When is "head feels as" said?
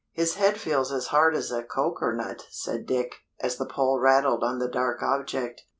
0.33-1.05